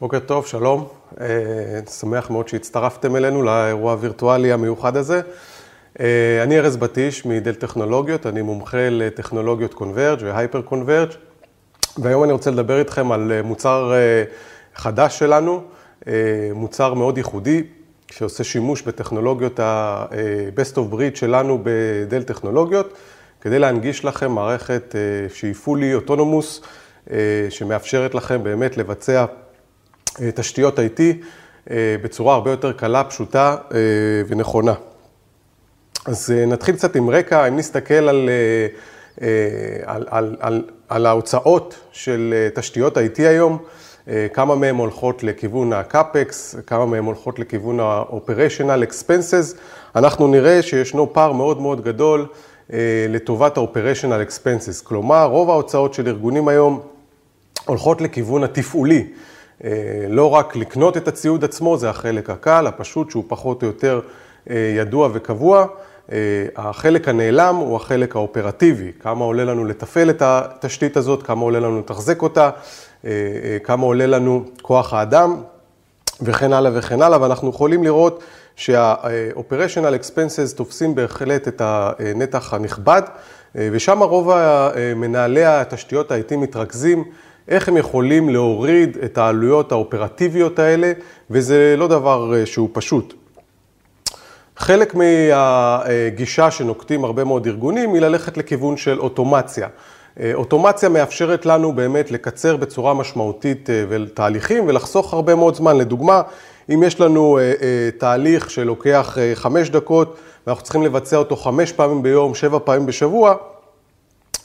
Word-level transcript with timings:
בוקר 0.00 0.18
טוב, 0.18 0.46
שלום. 0.46 0.88
אה, 1.20 1.26
שמח 2.00 2.30
מאוד 2.30 2.48
שהצטרפתם 2.48 3.16
אלינו 3.16 3.42
לאירוע 3.42 3.92
הווירטואלי 3.92 4.52
המיוחד 4.52 4.96
הזה. 4.96 5.20
אה, 6.00 6.42
אני 6.42 6.58
ארז 6.58 6.76
בטיש 6.76 7.26
מדל 7.26 7.54
טכנולוגיות, 7.54 8.26
אני 8.26 8.42
מומחה 8.42 8.88
לטכנולוגיות 8.90 9.74
קונברג' 9.74 10.18
והייפר 10.22 10.62
קונברג', 10.62 11.08
והיום 11.98 12.24
אני 12.24 12.32
רוצה 12.32 12.50
לדבר 12.50 12.78
איתכם 12.78 13.12
על 13.12 13.32
אה, 13.32 13.42
מוצר 13.42 13.92
חדש 14.74 15.18
שלנו, 15.18 15.62
מוצר 16.54 16.94
מאוד 16.94 17.18
ייחודי, 17.18 17.62
שעושה 18.10 18.44
שימוש 18.44 18.82
בטכנולוגיות 18.82 19.60
ה-best 19.60 20.74
of 20.76 20.94
breed 20.94 21.16
שלנו 21.16 21.58
בדל 21.62 22.22
טכנולוגיות, 22.22 22.94
כדי 23.40 23.58
להנגיש 23.58 24.04
לכם 24.04 24.32
מערכת 24.32 24.94
שהיא 25.34 25.54
fully 25.64 26.08
autonomous, 26.08 26.66
שמאפשרת 27.50 28.14
לכם 28.14 28.42
באמת 28.42 28.76
לבצע 28.76 29.24
תשתיות 30.34 30.78
IT 30.78 31.00
אה, 31.70 31.96
בצורה 32.02 32.34
הרבה 32.34 32.50
יותר 32.50 32.72
קלה, 32.72 33.04
פשוטה 33.04 33.56
אה, 33.74 33.78
ונכונה. 34.28 34.74
אז 36.06 36.34
נתחיל 36.46 36.74
קצת 36.74 36.96
עם 36.96 37.10
רקע, 37.10 37.48
אם 37.48 37.56
נסתכל 37.56 37.94
על, 37.94 38.30
על, 39.84 40.06
על, 40.10 40.36
על, 40.40 40.64
על 40.88 41.06
ההוצאות 41.06 41.80
של 41.92 42.48
תשתיות 42.54 42.96
IT 42.96 43.18
היום, 43.18 43.58
כמה 44.32 44.54
מהן 44.54 44.74
הולכות 44.76 45.22
לכיוון 45.22 45.72
ה-CAPEX, 45.72 46.60
כמה 46.66 46.86
מהן 46.86 47.04
הולכות 47.04 47.38
לכיוון 47.38 47.80
ה-Operational 47.80 48.90
Expenses, 48.90 49.56
אנחנו 49.96 50.26
נראה 50.26 50.62
שישנו 50.62 51.12
פער 51.12 51.32
מאוד 51.32 51.60
מאוד 51.60 51.84
גדול 51.84 52.26
לטובת 53.08 53.58
ה-Operational 53.58 54.28
Expenses, 54.28 54.84
כלומר 54.84 55.24
רוב 55.24 55.50
ההוצאות 55.50 55.94
של 55.94 56.08
ארגונים 56.08 56.48
היום 56.48 56.80
הולכות 57.66 58.00
לכיוון 58.00 58.44
התפעולי. 58.44 59.06
אה, 59.64 59.70
לא 60.08 60.30
רק 60.30 60.56
לקנות 60.56 60.96
את 60.96 61.08
הציוד 61.08 61.44
עצמו, 61.44 61.76
זה 61.76 61.90
החלק 61.90 62.30
הקל, 62.30 62.66
הפשוט, 62.66 63.10
שהוא 63.10 63.24
פחות 63.28 63.62
או 63.62 63.66
יותר 63.66 64.00
אה, 64.50 64.74
ידוע 64.76 65.08
וקבוע. 65.12 65.66
אה, 66.12 66.18
החלק 66.56 67.08
הנעלם 67.08 67.56
הוא 67.56 67.76
החלק 67.76 68.16
האופרטיבי, 68.16 68.92
כמה 69.00 69.24
עולה 69.24 69.44
לנו 69.44 69.64
לתפעל 69.64 70.10
את 70.10 70.22
התשתית 70.22 70.96
הזאת, 70.96 71.22
כמה 71.22 71.40
עולה 71.40 71.60
לנו 71.60 71.78
לתחזק 71.78 72.22
אותה, 72.22 72.50
כמה 73.64 73.86
עולה 73.86 74.06
לנו 74.06 74.44
כוח 74.62 74.92
האדם 74.92 75.36
וכן 76.22 76.52
הלאה 76.52 76.70
וכן 76.74 77.02
הלאה, 77.02 77.22
ואנחנו 77.22 77.50
יכולים 77.50 77.84
לראות 77.84 78.22
שה-operational 78.56 80.02
expenses 80.02 80.56
תופסים 80.56 80.94
בהחלט 80.94 81.48
את 81.48 81.62
הנתח 81.64 82.54
הנכבד, 82.54 83.02
ושם 83.54 84.02
רוב 84.02 84.32
מנהלי 84.96 85.44
התשתיות 85.44 86.10
ה-IT 86.10 86.36
מתרכזים. 86.36 87.04
איך 87.50 87.68
הם 87.68 87.76
יכולים 87.76 88.28
להוריד 88.28 88.98
את 89.04 89.18
העלויות 89.18 89.72
האופרטיביות 89.72 90.58
האלה, 90.58 90.92
וזה 91.30 91.74
לא 91.78 91.88
דבר 91.88 92.34
אה, 92.34 92.46
שהוא 92.46 92.68
פשוט. 92.72 93.14
חלק 94.56 94.94
מהגישה 94.94 96.50
שנוקטים 96.50 97.04
הרבה 97.04 97.24
מאוד 97.24 97.46
ארגונים 97.46 97.94
היא 97.94 98.02
ללכת 98.02 98.36
לכיוון 98.36 98.76
של 98.76 99.00
אוטומציה. 99.00 99.68
אה, 100.20 100.30
אוטומציה 100.34 100.88
מאפשרת 100.88 101.46
לנו 101.46 101.72
באמת 101.72 102.10
לקצר 102.10 102.56
בצורה 102.56 102.94
משמעותית 102.94 103.70
אה, 103.70 103.84
תהליכים 104.14 104.64
ולחסוך 104.68 105.14
הרבה 105.14 105.34
מאוד 105.34 105.54
זמן. 105.54 105.76
לדוגמה, 105.76 106.22
אם 106.74 106.82
יש 106.82 107.00
לנו 107.00 107.38
תהליך 107.98 108.50
שלוקח 108.50 109.18
חמש 109.34 109.70
דקות 109.70 110.16
ואנחנו 110.46 110.64
צריכים 110.64 110.82
לבצע 110.82 111.16
אותו 111.16 111.36
חמש 111.36 111.72
פעמים 111.72 112.02
ביום, 112.02 112.34
שבע 112.34 112.58
פעמים 112.64 112.86
בשבוע, 112.86 113.34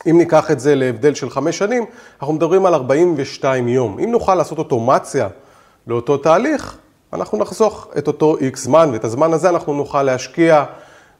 אם 0.09 0.17
ניקח 0.17 0.51
את 0.51 0.59
זה 0.59 0.75
להבדל 0.75 1.13
של 1.13 1.29
חמש 1.29 1.57
שנים, 1.57 1.85
אנחנו 2.19 2.33
מדברים 2.33 2.65
על 2.65 2.73
42 2.73 3.67
יום. 3.67 3.99
אם 3.99 4.11
נוכל 4.11 4.35
לעשות 4.35 4.57
אוטומציה 4.57 5.27
לאותו 5.87 6.17
תהליך, 6.17 6.77
אנחנו 7.13 7.37
נחסוך 7.37 7.87
את 7.97 8.07
אותו 8.07 8.37
איקס 8.37 8.63
זמן, 8.63 8.89
ואת 8.93 9.03
הזמן 9.03 9.33
הזה 9.33 9.49
אנחנו 9.49 9.73
נוכל 9.73 10.03
להשקיע 10.03 10.63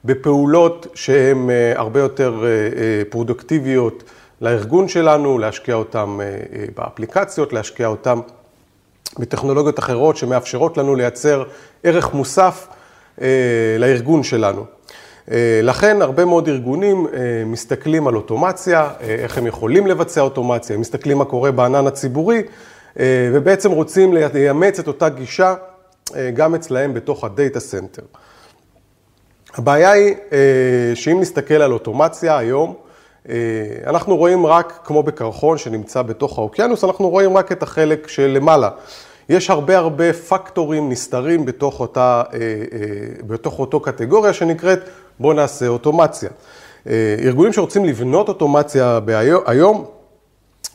בפעולות 0.05 0.87
שהן 0.93 1.49
אה, 1.49 1.73
הרבה 1.75 1.99
יותר 1.99 2.43
אה, 2.43 2.47
אה, 2.47 3.01
פרודוקטיביות 3.09 4.03
לארגון 4.41 4.87
שלנו, 4.87 5.39
להשקיע 5.39 5.75
אותן 5.75 6.17
באפליקציות, 6.77 7.53
להשקיע 7.53 7.87
אותן 7.87 8.19
בטכנולוגיות 9.19 9.79
אחרות 9.79 10.17
שמאפשרות 10.17 10.77
לנו 10.77 10.95
לייצר 10.95 11.43
ערך 11.83 12.13
מוסף 12.13 12.67
לארגון 13.79 14.23
שלנו. 14.23 14.65
אה, 15.31 15.59
לכן 15.63 16.01
הרבה 16.01 16.25
מאוד 16.25 16.47
ארגונים 16.47 17.07
אה, 17.07 17.43
מסתכלים 17.45 18.07
על 18.07 18.15
אוטומציה, 18.15 18.89
אה, 19.01 19.07
איך 19.07 19.37
הם 19.37 19.47
יכולים 19.47 19.87
לבצע 19.87 20.21
אוטומציה, 20.21 20.77
מסתכלים 20.77 21.17
מה 21.17 21.25
קורה 21.25 21.51
בענן 21.51 21.87
הציבורי, 21.87 22.41
ובעצם 23.33 23.71
רוצים 23.71 24.13
לאמץ 24.13 24.79
את 24.79 24.87
אותה 24.87 25.09
גישה 25.09 25.55
גם 26.33 26.55
אצלהם 26.55 26.93
בתוך 26.93 27.23
ה 27.23 27.30
data 27.30 27.59
center. 27.59 28.01
הבעיה 29.55 29.91
היא 29.91 30.15
שאם 30.95 31.17
נסתכל 31.21 31.53
על 31.53 31.71
אוטומציה 31.71 32.37
היום, 32.37 32.73
אנחנו 33.87 34.17
רואים 34.17 34.45
רק, 34.45 34.79
כמו 34.83 35.03
בקרחון 35.03 35.57
שנמצא 35.57 36.01
בתוך 36.01 36.37
האוקיינוס, 36.37 36.83
אנחנו 36.83 37.09
רואים 37.09 37.37
רק 37.37 37.51
את 37.51 37.63
החלק 37.63 38.07
שלמעלה. 38.07 38.69
יש 39.29 39.49
הרבה 39.49 39.77
הרבה 39.77 40.13
פקטורים 40.13 40.89
נסתרים 40.89 41.45
בתוך, 41.45 41.79
אותה, 41.79 42.23
בתוך 43.27 43.59
אותו 43.59 43.79
קטגוריה 43.79 44.33
שנקראת 44.33 44.79
בואו 45.19 45.33
נעשה 45.33 45.67
אוטומציה. 45.67 46.29
אה, 46.89 47.15
ארגונים 47.19 47.53
שרוצים 47.53 47.85
לבנות 47.85 48.29
אוטומציה 48.29 48.99
היום, 49.45 49.85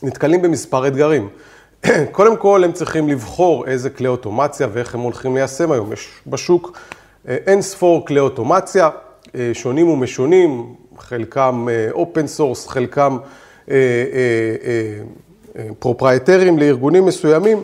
נתקלים 0.03 0.41
במספר 0.41 0.87
אתגרים. 0.87 1.29
קודם 2.11 2.37
כל, 2.37 2.63
הם 2.63 2.71
צריכים 2.71 3.09
לבחור 3.09 3.67
איזה 3.67 3.89
כלי 3.89 4.07
אוטומציה 4.07 4.67
ואיך 4.73 4.95
הם 4.95 5.01
הולכים 5.01 5.35
ליישם 5.35 5.71
היום. 5.71 5.93
יש 5.93 6.09
בשוק 6.27 6.77
אה, 7.27 7.37
אין 7.47 7.61
ספור 7.61 8.05
כלי 8.05 8.19
אוטומציה, 8.19 8.89
אה, 9.35 9.49
שונים 9.53 9.89
ומשונים, 9.89 10.75
חלקם 10.97 11.67
open 11.91 12.27
source, 12.27 12.67
חלקם 12.67 13.17
פרופרייטריים 15.79 16.59
לארגונים 16.59 17.05
מסוימים. 17.05 17.63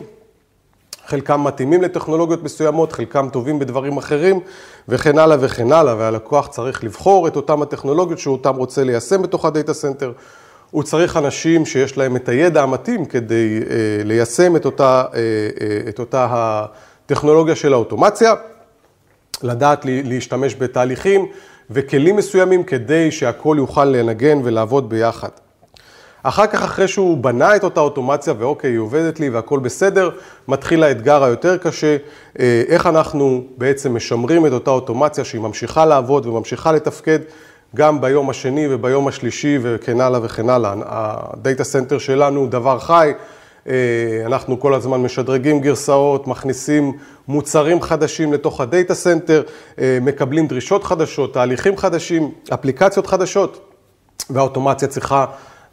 חלקם 1.08 1.44
מתאימים 1.44 1.82
לטכנולוגיות 1.82 2.42
מסוימות, 2.42 2.92
חלקם 2.92 3.28
טובים 3.32 3.58
בדברים 3.58 3.96
אחרים, 3.96 4.40
וכן 4.88 5.18
הלאה 5.18 5.36
וכן 5.40 5.72
הלאה, 5.72 5.94
והלקוח 5.98 6.46
צריך 6.46 6.84
לבחור 6.84 7.28
את 7.28 7.36
אותם 7.36 7.62
הטכנולוגיות 7.62 8.18
שהוא 8.18 8.32
אותם 8.32 8.56
רוצה 8.56 8.84
ליישם 8.84 9.22
בתוך 9.22 9.44
ה 9.44 9.50
data 9.50 9.74
center. 9.74 10.12
הוא 10.70 10.82
צריך 10.82 11.16
אנשים 11.16 11.66
שיש 11.66 11.96
להם 11.96 12.16
את 12.16 12.28
הידע 12.28 12.62
המתאים 12.62 13.04
כדי 13.04 13.60
אה, 13.70 14.04
ליישם 14.04 14.56
את 14.56 14.64
אותה, 14.64 15.04
אה, 15.14 15.18
אה, 15.60 15.88
את 15.88 15.98
אותה 15.98 16.26
הטכנולוגיה 16.30 17.56
של 17.56 17.72
האוטומציה, 17.72 18.34
לדעת 19.42 19.84
להשתמש 19.84 20.54
בתהליכים 20.54 21.26
וכלים 21.70 22.16
מסוימים 22.16 22.64
כדי 22.64 23.10
שהכל 23.10 23.56
יוכל 23.58 23.84
לנגן 23.84 24.40
ולעבוד 24.44 24.88
ביחד. 24.88 25.47
אחר 26.22 26.46
כך, 26.46 26.62
אחרי 26.62 26.88
שהוא 26.88 27.18
בנה 27.18 27.56
את 27.56 27.64
אותה 27.64 27.80
אוטומציה, 27.80 28.34
ואוקיי, 28.38 28.70
היא 28.70 28.78
עובדת 28.78 29.20
לי 29.20 29.28
והכל 29.28 29.58
בסדר, 29.58 30.10
מתחיל 30.48 30.82
האתגר 30.82 31.24
היותר 31.24 31.56
קשה, 31.56 31.96
אה, 32.38 32.62
איך 32.68 32.86
אנחנו 32.86 33.44
בעצם 33.56 33.96
משמרים 33.96 34.46
את 34.46 34.52
אותה 34.52 34.70
אוטומציה 34.70 35.24
שהיא 35.24 35.40
ממשיכה 35.40 35.84
לעבוד 35.84 36.26
וממשיכה 36.26 36.72
לתפקד 36.72 37.18
גם 37.76 38.00
ביום 38.00 38.30
השני 38.30 38.66
וביום 38.70 39.08
השלישי 39.08 39.58
וכן 39.62 40.00
הלאה 40.00 40.20
וכן 40.22 40.50
הלאה. 40.50 40.74
ה 40.86 41.02
data 41.02 41.64
center 41.64 41.98
שלנו 41.98 42.40
הוא 42.40 42.48
דבר 42.48 42.78
חי, 42.78 43.12
אה, 43.68 43.74
אנחנו 44.26 44.60
כל 44.60 44.74
הזמן 44.74 45.02
משדרגים 45.02 45.60
גרסאות, 45.60 46.26
מכניסים 46.26 46.92
מוצרים 47.28 47.82
חדשים 47.82 48.32
לתוך 48.32 48.60
ה 48.60 48.67
data 48.67 48.94
center, 48.94 49.42
מקבלים 49.78 50.46
דרישות 50.46 50.84
חדשות, 50.84 51.34
תהליכים 51.34 51.76
חדשים, 51.76 52.30
אפליקציות 52.54 53.06
חדשות, 53.06 53.70
והאוטומציה 54.30 54.88
צריכה 54.88 55.24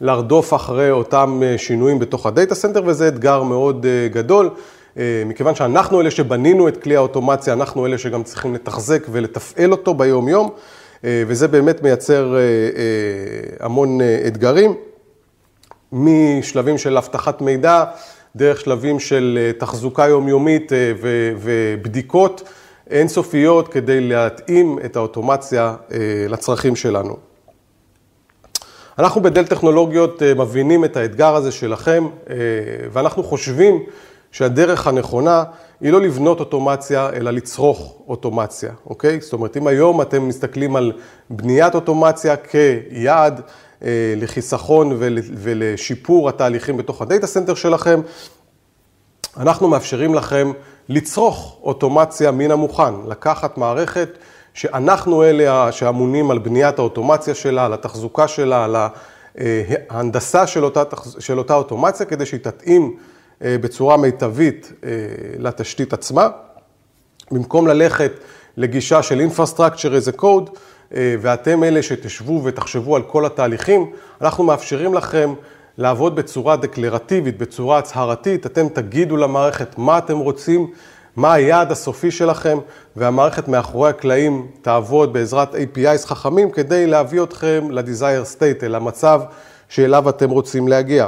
לרדוף 0.01 0.53
אחרי 0.53 0.91
אותם 0.91 1.41
אה, 1.43 1.57
שינויים 1.57 1.99
בתוך 1.99 2.25
ה 2.25 2.31
data 2.31 2.55
center, 2.55 2.81
וזה 2.85 3.07
אתגר 3.07 3.43
מאוד 3.43 3.85
אה, 3.85 4.07
גדול, 4.07 4.49
אה, 4.97 5.23
מכיוון 5.25 5.55
שאנחנו 5.55 6.01
אלה 6.01 6.11
שבנינו 6.11 6.67
את 6.67 6.83
כלי 6.83 6.95
האוטומציה, 6.95 7.53
אנחנו 7.53 7.85
אלה 7.85 7.97
שגם 7.97 8.23
צריכים 8.23 8.53
לתחזק 8.53 9.07
ולתפעל 9.11 9.71
אותו 9.71 9.93
ביום-יום, 9.93 10.49
וזה 11.27 11.47
באמת 11.47 11.83
מייצר 11.83 12.35
המון 13.59 13.99
אתגרים, 14.27 14.75
משלבים 15.91 16.77
של 16.77 16.97
אבטחת 16.97 17.41
מידע, 17.41 17.83
דרך 18.35 18.59
שלבים 18.59 18.99
של 18.99 19.51
תחזוקה 19.57 20.07
יומיומית 20.07 20.71
ובדיקות 21.41 22.43
אינסופיות 22.89 23.67
כדי 23.67 24.01
להתאים 24.01 24.79
את 24.85 24.95
האוטומציה 24.95 25.75
לצרכים 26.29 26.75
שלנו. 26.75 27.34
אנחנו 28.99 29.21
בדל 29.21 29.45
טכנולוגיות 29.45 30.23
אה, 30.23 30.33
מבינים 30.33 30.85
את 30.85 30.97
האתגר 30.97 31.35
הזה 31.35 31.51
שלכם, 31.51 32.07
אה, 32.29 32.35
ואנחנו 32.91 33.23
חושבים 33.23 33.83
שהדרך 34.31 34.87
הנכונה 34.87 35.43
היא 35.81 35.91
לא 35.91 36.01
לבנות 36.01 36.39
אוטומציה, 36.39 37.09
אלא 37.09 37.31
לצרוך 37.31 37.95
אוטומציה, 38.07 38.71
אוקיי? 38.85 39.21
זאת 39.21 39.33
אומרת, 39.33 39.57
אם 39.57 39.67
היום 39.67 40.01
אתם 40.01 40.27
מסתכלים 40.27 40.75
על 40.75 40.91
בניית 41.29 41.75
אוטומציה 41.75 42.35
כיעד 42.35 43.41
אה, 43.83 44.13
לחיסכון 44.17 44.97
ולשיפור 45.35 46.29
התהליכים 46.29 46.77
בתוך 46.77 47.01
ה 47.01 47.06
data 47.06 47.27
center 47.27 47.55
שלכם, 47.55 48.01
אנחנו 49.37 49.67
מאפשרים 49.67 50.13
לכם 50.13 50.51
לצרוך 50.89 51.57
אוטומציה 51.63 52.31
מן 52.31 52.51
המוכן, 52.51 52.93
לקחת 53.07 53.57
מערכת 53.57 54.09
שאנחנו 54.55 55.23
אלה 55.23 55.71
שאמונים 55.71 56.31
על 56.31 56.37
בניית 56.37 56.79
האוטומציה 56.79 57.35
שלה, 57.35 57.65
על 57.65 57.73
התחזוקה 57.73 58.27
שלה, 58.27 58.65
על 58.65 58.75
ההנדסה 59.89 60.47
של 60.47 60.63
אותה, 60.63 60.83
של 61.19 61.37
אותה 61.37 61.55
אוטומציה, 61.55 62.05
כדי 62.05 62.25
שהיא 62.25 62.39
תתאים 62.39 62.95
אה, 63.43 63.57
בצורה 63.61 63.97
מיטבית 63.97 64.73
אה, 64.83 64.89
לתשתית 65.39 65.93
עצמה. 65.93 66.29
במקום 67.31 67.67
ללכת 67.67 68.11
לגישה 68.57 69.03
של 69.03 69.27
Infrastructure 69.29 70.03
as 70.03 70.17
a 70.17 70.21
Code, 70.21 70.49
אה, 70.95 71.15
ואתם 71.21 71.63
אלה 71.63 71.83
שתשבו 71.83 72.41
ותחשבו 72.43 72.95
על 72.95 73.01
כל 73.01 73.25
התהליכים, 73.25 73.91
אנחנו 74.21 74.43
מאפשרים 74.43 74.93
לכם 74.93 75.33
לעבוד 75.77 76.15
בצורה 76.15 76.55
דקלרטיבית, 76.55 77.37
בצורה 77.37 77.77
הצהרתית, 77.77 78.45
אתם 78.45 78.69
תגידו 78.69 79.17
למערכת 79.17 79.77
מה 79.77 79.97
אתם 79.97 80.17
רוצים, 80.17 80.71
מה 81.15 81.33
היעד 81.33 81.71
הסופי 81.71 82.11
שלכם, 82.11 82.57
והמערכת 82.95 83.47
מאחורי 83.47 83.89
הקלעים 83.89 84.47
תעבוד 84.61 85.13
בעזרת 85.13 85.55
APIs 85.55 86.05
חכמים 86.07 86.51
כדי 86.51 86.87
להביא 86.87 87.23
אתכם 87.23 87.67
ל-desire 87.71 88.37
state, 88.37 88.63
אל 88.63 88.75
המצב 88.75 89.21
שאליו 89.69 90.09
אתם 90.09 90.29
רוצים 90.29 90.67
להגיע. 90.67 91.07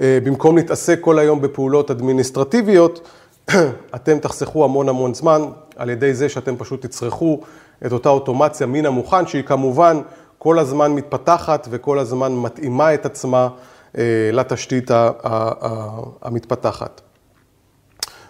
אה, 0.00 0.18
במקום 0.24 0.56
להתעסק 0.56 0.98
כל 1.00 1.18
היום 1.18 1.40
בפעולות 1.40 1.90
אדמיניסטרטיביות, 1.90 3.08
אתם 3.94 4.18
תחסכו 4.18 4.64
המון 4.64 4.88
המון 4.88 5.14
זמן 5.14 5.42
על 5.76 5.90
ידי 5.90 6.14
זה 6.14 6.28
שאתם 6.28 6.56
פשוט 6.56 6.86
תצרכו 6.86 7.40
את 7.86 7.92
אותה 7.92 8.08
אוטומציה 8.08 8.66
מן 8.66 8.86
המוכן, 8.86 9.26
שהיא 9.26 9.42
כמובן 9.42 10.00
כל 10.38 10.58
הזמן 10.58 10.92
מתפתחת 10.92 11.68
וכל 11.70 11.98
הזמן 11.98 12.32
מתאימה 12.32 12.94
את 12.94 13.06
עצמה 13.06 13.48
אה, 13.98 14.30
לתשתית 14.32 14.90
המתפתחת. 16.22 17.00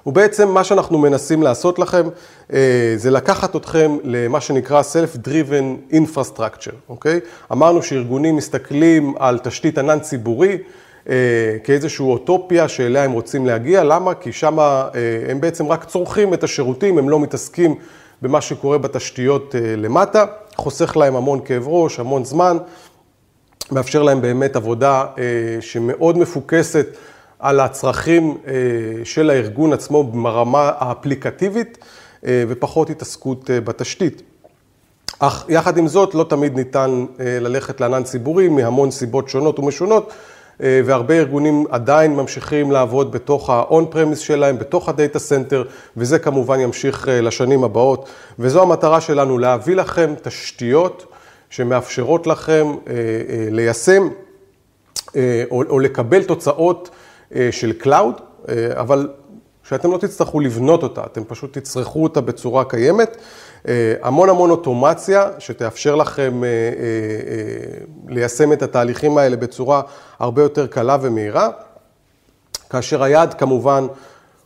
ובעצם 0.07 0.49
מה 0.49 0.65
שאנחנו 0.65 0.99
מנסים 0.99 1.43
לעשות 1.43 1.79
לכם 1.79 2.09
אה, 2.53 2.95
זה 2.97 3.11
לקחת 3.11 3.57
אתכם 3.57 3.97
למה 4.05 4.41
שנקרא 4.41 4.83
Self-Driven 4.83 5.95
Infrastructure, 5.95 6.75
אוקיי? 6.89 7.21
אמרנו 7.53 7.83
שארגונים 7.83 8.37
מסתכלים 8.37 9.15
על 9.19 9.39
תשתית 9.39 9.79
ענן 9.79 10.01
ציבורי 10.01 10.59
אה, 11.09 11.15
כאיזושהי 11.65 12.05
אוטופיה 12.05 12.69
שאליה 12.69 13.05
הם 13.05 13.13
רוצים 13.13 13.47
להגיע, 13.47 13.85
למה? 13.85 14.15
כי 14.15 14.33
שם 14.33 14.59
הם 15.29 15.41
בעצם 15.41 15.67
רק 15.67 15.85
צורכים 15.85 16.35
את 16.35 16.45
השירותים, 16.45 16.99
הם 16.99 17.09
לא 17.09 17.21
מתעסקים 17.21 17.75
במה 18.23 18.41
שקורה 18.41 18.79
בתשתיות 18.79 19.55
למטה. 19.77 20.25
חוסך 20.57 20.97
להם 20.97 21.17
המון 21.17 21.41
כאב 21.45 21.69
ראש, 21.69 22.01
המון 22.01 22.25
זמן, 22.25 22.57
מאפשר 23.73 24.03
להם 24.03 24.21
באמת 24.21 24.57
עבודה 24.57 25.05
אה, 25.19 25.25
שמאוד 25.61 26.19
מפוקסת 26.19 26.87
על 27.41 27.61
הצרכים 27.61 28.37
אה, 28.47 28.53
של 29.05 29.31
הארגון 29.31 29.73
עצמו 29.73 30.05
ברמה 30.05 30.71
האפליקטיבית 30.79 31.79
אה, 32.27 32.45
ופחות 32.49 32.91
התעסקות 32.91 33.51
בתשתית. 33.65 34.23
אך 35.19 35.45
יחד 35.49 35.79
עם 35.79 35.89
זאת, 35.89 36.15
לא 36.15 36.25
תמיד 36.25 36.57
ניתן 36.57 37.05
ללכת 37.19 37.81
לענן 37.81 38.03
ציבורי 38.03 38.49
מהמון 38.49 38.91
סיבות 38.91 39.29
שונות 39.29 39.59
ומשונות, 39.59 40.13
והרבה 40.61 41.15
ארגונים 41.15 41.65
עדיין 41.71 42.17
ממשיכים 42.17 42.71
לעבוד 42.71 43.13
בתוך 43.13 43.51
ה 43.51 43.57
on-premise 43.57 44.17
שלהם, 44.17 44.59
בתוך 44.59 44.89
ה 44.89 44.95
data 44.95 45.19
center, 45.19 45.65
וזה 45.97 46.19
כמובן 46.19 46.61
ימשיך 46.61 47.09
לשנים 47.11 47.65
הבאות. 47.65 48.09
וזו 48.39 48.63
המטרה 48.63 49.01
שלנו, 49.01 49.39
להביא 49.39 49.77
לכם 49.77 50.15
תשתיות 50.23 51.07
שמאפשרות 51.51 52.27
לכם 52.27 52.75
ליישם 53.51 54.09
או 55.51 55.79
לקבל 55.79 56.23
תוצאות 56.23 56.91
של 57.51 57.73
Cloud, 57.83 58.23
אבל 58.75 59.09
שאתם 59.71 59.93
לא 59.93 59.99
תצטרכו 59.99 60.41
לבנות 60.41 60.83
אותה, 60.83 61.05
אתם 61.05 61.25
פשוט 61.25 61.59
תצרכו 61.59 62.03
אותה 62.03 62.21
בצורה 62.21 62.65
קיימת. 62.65 63.17
אה, 63.69 63.95
המון 64.03 64.29
המון 64.29 64.51
אוטומציה 64.51 65.29
שתאפשר 65.39 65.95
לכם 65.95 66.45
אה, 66.45 66.49
אה, 66.49 67.85
ליישם 68.09 68.53
את 68.53 68.63
התהליכים 68.63 69.19
האלה 69.19 69.37
בצורה 69.37 69.83
הרבה 70.19 70.43
יותר 70.43 70.67
קלה 70.67 70.97
ומהירה, 71.01 71.49
כאשר 72.71 73.03
היעד 73.03 73.35
כמובן 73.35 73.87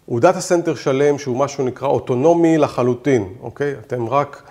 הוא 0.06 0.20
data 0.20 0.40
center 0.40 0.74
שלם 0.74 1.18
שהוא 1.18 1.36
מה 1.36 1.48
שנקרא 1.48 1.88
אוטונומי 1.88 2.58
לחלוטין, 2.58 3.28
אוקיי? 3.40 3.74
אתם 3.86 4.08
רק 4.08 4.42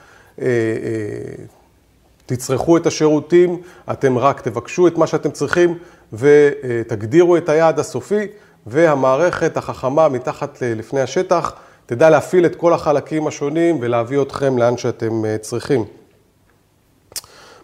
תצרכו 2.25 2.78
את 2.78 2.88
השירותים, 2.88 3.62
אתם 3.92 4.18
רק 4.18 4.42
תבקשו 4.42 4.88
את 4.88 4.98
מה 4.98 5.08
שאתם 5.08 5.31
צריכים 5.31 5.78
ותגדירו 6.14 7.38
את 7.38 7.50
היעד 7.50 7.80
הסופי 7.80 8.28
והמערכת 8.68 9.58
החכמה 9.58 10.10
מתחת 10.10 10.58
לפני 10.62 11.02
השטח 11.02 11.54
תדע 11.86 12.10
להפעיל 12.10 12.46
את 12.46 12.56
כל 12.56 12.74
החלקים 12.74 13.28
השונים 13.28 13.78
ולהביא 13.81 14.22
אתכם 14.22 14.58
לאן 14.58 14.78
שאתם 14.78 15.25
אה, 15.25 15.38
צריכים. 15.38 15.86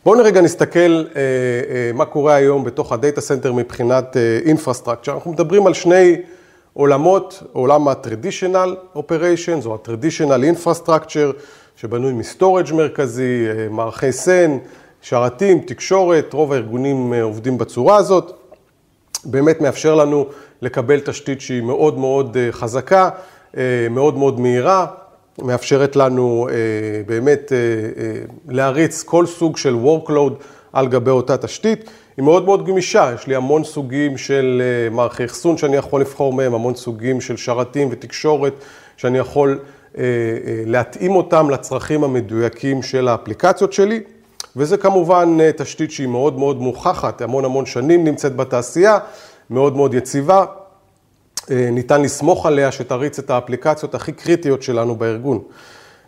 בואו 0.06 0.16
רגע 0.16 0.42
נסתכל 0.42 0.80
אה, 0.80 1.04
אה, 1.16 1.92
מה 1.94 2.06
קורה 2.06 2.36
היום 2.36 2.64
בתוך 2.64 2.92
ה 2.92 2.98
data 2.98 3.22
center 3.22 3.54
מבחינת 3.54 4.18
infrastructure. 4.46 5.13
אנחנו 5.14 5.32
מדברים 5.32 5.68
על 5.68 5.74
שני 5.74 6.16
עולמות, 6.74 7.44
עולם 7.54 7.88
ה 7.88 7.97
Traditional 7.97 8.98
Operations 8.98 9.66
או 9.66 9.76
ה 9.75 9.82
Traditional 9.82 10.57
Infrastructure, 10.58 11.42
שבנוי 11.81 12.14
מ 12.13 12.21
storage 12.21 12.74
מרכזי, 12.74 13.46
מערכי 13.70 14.12
SAN, 14.12 14.57
שרתים, 15.02 15.60
תקשורת, 15.60 16.34
רוב 16.34 16.54
הארגונים 16.54 17.14
עובדים 17.14 17.58
בצורה 17.58 17.96
הזאת. 17.96 18.31
באמת 19.26 19.62
מאפשר 19.62 19.96
לנו 19.96 20.26
לקבל 20.62 21.00
תשתית 21.00 21.42
שהיא 21.42 21.62
מאוד 21.62 21.98
מאוד 21.98 22.38
חזקה. 22.52 23.10
אה, 23.58 23.88
מאוד 23.90 24.18
מאוד 24.18 24.40
מהירה, 24.40 24.86
מאפשרת 25.42 25.96
לנו 25.96 26.48
אה, 26.52 26.56
באמת 27.06 27.52
אה, 27.52 27.58
להריץ 28.48 29.04
כל 29.04 29.25
סוג 29.25 29.58
של 29.58 29.75
workload 29.86 30.44
על 30.74 30.88
גבי 30.88 31.12
אותה 31.12 31.38
תשתית. 31.38 31.90
היא 32.18 32.25
מאוד 32.25 32.46
מאוד 32.46 32.68
גמישה, 32.68 33.12
יש 33.16 33.28
לי 33.28 33.36
המון 33.36 33.64
סוגים 33.64 34.18
של 34.18 34.62
מערכי 34.92 35.25
אחסון 35.25 35.58
שאני 35.58 35.75
יכול 35.75 36.02
לבחור 36.02 36.34
מהם, 36.34 36.54
המון 36.54 36.75
סוגים 36.75 37.22
של 37.22 37.38
שרתים 37.38 37.88
ותקשורת 37.92 38.54
שאני 38.98 39.18
יכול 39.18 39.60
להתאים 40.65 41.15
אותם 41.15 41.50
לצרכים 41.50 42.03
המדויקים 42.03 42.81
של 42.81 43.07
האפליקציות 43.07 43.74
שלי. 43.74 44.01
וזה 44.56 44.77
כמובן 44.77 45.38
תשתית 45.57 45.91
שהיא 45.91 46.07
מאוד 46.07 46.38
מאוד 46.38 46.62
מוכחת, 46.62 47.21
המון 47.21 47.45
המון 47.45 47.65
שנים 47.65 48.03
נמצאת 48.03 48.36
בתעשייה, 48.36 48.97
מאוד 49.50 49.75
מאוד 49.75 49.93
יציבה, 49.93 50.46
אה, 51.51 51.69
ניתן 51.72 52.01
לסמוך 52.01 52.46
עליה 52.46 52.72
שתריץ 52.72 53.19
את 53.19 53.29
האפליקציות 53.29 53.96
הכי 53.96 54.12
קריטיות 54.12 54.63
שלנו 54.63 54.96
בארגון. 54.96 55.39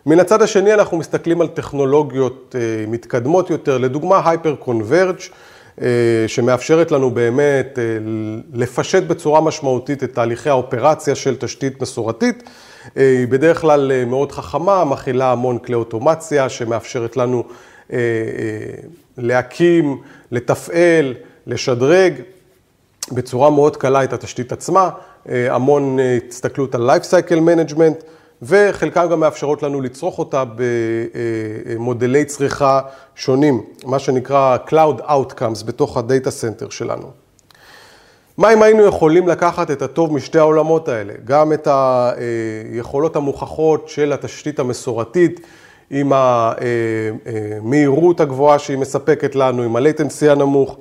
מן 0.06 0.20
הצד 0.20 0.42
השני 0.42 0.74
אנחנו 0.74 0.96
מסתכלים 0.96 1.40
על 1.40 1.48
טכנולוגיות 1.48 2.54
אה, 2.58 2.84
מתקדמות 2.88 3.50
יותר, 3.50 3.78
לדוגמה 3.78 4.32
Converge, 4.66 5.32
אה, 5.82 5.88
שמאפשרת 6.26 6.90
לנו 6.90 7.10
באמת 7.10 7.78
לפשט 8.52 9.02
בצורה 9.02 9.40
משמעותית 9.40 10.04
את 10.04 10.14
תהליכי 10.14 10.50
האופרציה 10.50 11.14
של 11.14 11.36
תשתית 11.36 11.82
מסורתית. 11.82 12.42
היא 12.94 13.28
בדרך 13.28 13.60
כלל 13.60 14.04
מאוד 14.04 14.32
חכמה, 14.32 14.84
מכילה 14.84 15.32
המון 15.32 15.58
כלי 15.58 15.74
אוטומציה 15.74 16.48
שמאפשרת 16.48 17.16
לנו 17.16 17.44
להקים, 19.18 20.00
לתפעל, 20.30 21.14
לשדרג 21.46 22.14
בצורה 23.12 23.50
מאוד 23.50 23.76
קלה 23.76 24.04
את 24.04 24.12
התשתית 24.12 24.52
עצמה. 24.52 24.90
אה, 25.28 25.54
המון 25.54 25.98
אה, 26.00 26.18
הסתכלות 26.28 26.74
על 26.74 26.90
Life 26.90 27.04
Cycle 27.04 27.38
Management, 27.38 28.04
וחלקן 28.42 29.08
גם 29.08 29.20
מאפשרות 29.20 29.62
לנו 29.62 29.80
לצרוך 29.80 30.18
אותה 30.18 30.44
במודלי 31.76 32.24
צריכה 32.24 32.80
שונים, 33.14 33.62
מה 33.84 33.98
שנקרא 33.98 34.56
Cloud 34.66 35.00
Outcomes 35.00 35.64
בתוך 35.64 35.96
ה-Data 35.96 36.28
Center 36.28 36.70
שלנו. 36.70 37.21
מה 38.38 38.52
אם 38.52 38.62
היינו 38.62 38.84
יכולים 38.84 39.28
לקחת 39.28 39.70
את 39.70 39.82
הטוב 39.82 40.12
משתי 40.12 40.38
העולמות 40.38 40.88
האלה, 40.88 41.12
גם 41.24 41.52
את 41.52 41.68
היכולות 41.70 43.16
המוכחות 43.16 43.88
של 43.88 44.12
התשתית 44.12 44.58
המסורתית, 44.58 45.40
עם 45.90 46.12
המהירות 46.14 48.20
הגבוהה 48.20 48.58
שהיא 48.58 48.78
מספקת 48.78 49.34
לנו, 49.34 49.62
עם 49.62 49.76
ה-latency 49.76 50.30
הנמוך, 50.30 50.76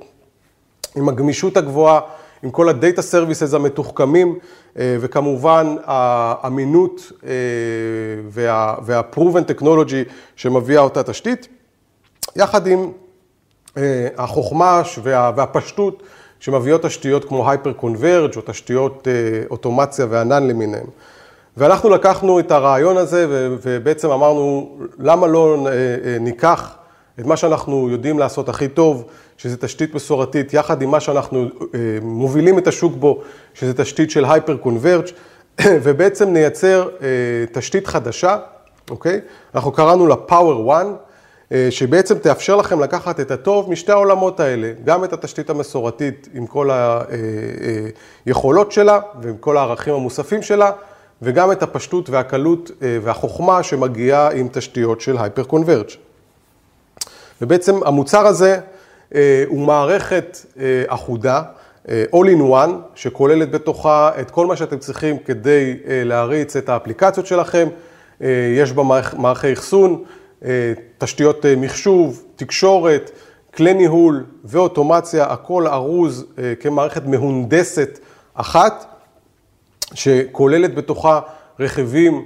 עם 0.95 1.09
הגמישות 1.09 1.57
הגבוהה 1.57 1.99
עם 2.43 2.51
כל 2.51 2.69
הדאטה 2.69 3.01
סרוויסס 3.01 3.53
המתוחכמים, 3.53 4.39
וכמובן 4.75 5.75
האמינות 5.83 7.11
אה, 7.25 7.31
וה-proven 8.81 9.51
technology 9.51 10.11
שמביאה 10.35 10.81
אותה 10.81 11.03
תשתית, 11.03 11.47
יחד 12.35 12.67
עם 12.67 12.91
אה, 13.77 14.07
החוכמה 14.17 14.81
והפשטות 15.03 16.03
שמביאות 16.41 16.85
תשתיות 16.85 17.25
כמו 17.25 17.51
Hyper 17.51 17.83
Converge 17.83 18.37
או 18.37 18.41
תשתיות 18.45 19.07
אוטומציה 19.49 20.05
וענן 20.09 20.47
למיניהם. 20.47 20.85
ואנחנו 21.57 21.89
לקחנו 21.89 22.39
את 22.39 22.51
הרעיון 22.51 22.97
הזה 22.97 23.25
ובעצם 23.61 24.09
אמרנו, 24.09 24.77
למה 24.99 25.27
לא 25.27 25.67
ניקח 26.19 26.75
את 27.19 27.25
מה 27.25 27.37
שאנחנו 27.37 27.89
יודעים 27.89 28.19
לעשות 28.19 28.49
הכי 28.49 28.67
טוב, 28.67 29.05
שזה 29.37 29.57
תשתית 29.57 29.95
מסורתית, 29.95 30.53
יחד 30.53 30.81
עם 30.81 30.91
מה 30.91 30.99
שאנחנו 30.99 31.45
מובילים 32.01 32.57
את 32.57 32.67
השוק 32.67 32.93
בו, 32.95 33.21
שזה 33.53 33.73
תשתית 33.73 34.11
של 34.11 34.25
הייפר 34.25 34.57
קונברג', 34.57 35.05
ובעצם 35.83 36.33
נייצר 36.33 36.89
תשתית 37.51 37.87
חדשה, 37.87 38.37
אוקיי? 38.89 39.19
אנחנו 39.55 39.71
קראנו 39.71 40.07
לה 40.07 40.15
Power 40.29 40.67
One. 40.67 41.10
אה, 41.51 41.67
שבעצם 41.69 42.17
תאפשר 42.17 42.55
לכם 42.55 42.79
לקחת 42.79 43.19
את 43.19 43.31
הטוב 43.31 43.69
משתי 43.69 43.91
העולמות 43.91 44.39
האלה, 44.39 44.71
גם 44.85 45.03
את 45.03 45.13
התשתית 45.13 45.49
המסורתית 45.49 46.27
עם 46.33 46.47
כל 46.47 46.69
היכולות 48.25 48.67
אה, 48.67 48.71
אה, 48.71 48.75
שלה 48.75 48.99
ועם 49.21 49.37
כל 49.37 49.57
הערכים 49.57 49.93
המוספים 49.93 50.41
שלה, 50.41 50.71
וגם 51.21 51.51
את 51.51 51.63
הפשטות 51.63 52.09
והקלות 52.09 52.71
והחוכמה 52.81 53.63
שמגיעה 53.63 54.31
עם 54.31 54.47
תשתיות 54.51 55.01
של 55.01 55.17
הייפר 55.17 55.43
קונברג'. 55.43 55.89
ובעצם 57.41 57.83
המוצר 57.85 58.27
הזה 58.27 58.59
הוא 59.47 59.67
מערכת 59.67 60.45
אחודה, 60.87 61.41
All 61.87 62.27
in 62.37 62.41
One, 62.51 62.71
שכוללת 62.95 63.51
בתוכה 63.51 64.11
את 64.21 64.31
כל 64.31 64.45
מה 64.45 64.55
שאתם 64.55 64.77
צריכים 64.77 65.17
כדי 65.17 65.77
להריץ 65.85 66.55
את 66.55 66.69
האפליקציות 66.69 67.25
שלכם. 67.25 67.67
יש 68.57 68.71
בה 68.71 68.83
מערכי 69.17 69.53
אחסון, 69.53 70.03
תשתיות 70.97 71.45
אה, 71.45 71.55
מחשוב, 71.55 72.23
תקשורת, 72.35 73.11
כלי 73.53 73.73
ניהול 73.73 74.25
ואוטומציה, 74.43 75.25
הכל 75.25 75.67
ארוז 75.67 76.25
אה, 76.39 76.53
כמערכת 76.59 77.05
מהונדסת 77.05 77.99
אחת, 78.33 78.85
שכוללת 79.93 80.75
בתוכה 80.75 81.19
רכיבים 81.59 82.25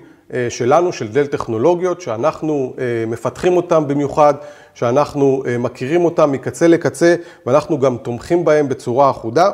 שלנו, 0.50 0.94
של 0.94 1.08
Dell 1.08 1.28
טכנולוגיות, 1.28 2.02
שאנחנו 2.02 2.74
מפתחים 3.08 3.58
אותם 3.58 3.88
במיוחד, 3.88 4.34
שאנחנו 4.74 5.44
מכירים 5.60 6.06
אותם 6.06 6.32
מקצה 6.32 6.68
לקצה, 6.68 7.16
ואנחנו 7.46 7.80
גם 7.80 7.98
תומכים 7.98 8.46
בהם 8.46 8.70
בצורה 8.70 9.10
אחודה. 9.10 9.52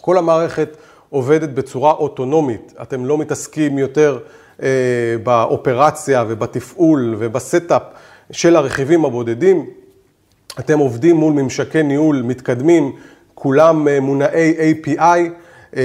כל 0.00 0.18
המערכת 0.18 0.76
עובדת 1.10 1.48
בצורה 1.48 1.92
אוטונומית, 1.92 2.74
אתם 2.82 3.06
לא 3.06 3.18
מתעסקים 3.18 3.78
יותר 3.78 4.18
אה, 4.18 4.28
באופרציה 5.22 6.24
ובתפעול 6.28 7.14
וב 7.18 7.36
setup 7.36 7.82
של 8.30 8.56
הרכיבים 8.56 9.04
הבודדים. 9.04 9.66
אתם 10.58 10.78
עובדים 10.78 11.16
מול 11.16 11.32
ממשקי 11.32 11.82
ניהול 11.82 12.22
מתקדמים, 12.22 12.92
כולם 13.34 13.88
אה, 13.88 14.00
מונעי 14.00 14.54
API, 14.72 15.18
אה, 15.76 15.82